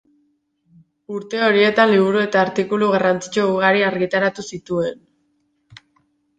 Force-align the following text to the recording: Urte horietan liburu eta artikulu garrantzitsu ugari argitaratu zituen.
Urte 1.17 1.41
horietan 1.47 1.91
liburu 1.97 2.23
eta 2.23 2.41
artikulu 2.45 2.89
garrantzitsu 2.95 3.47
ugari 3.53 3.87
argitaratu 3.93 4.49
zituen. 4.53 5.01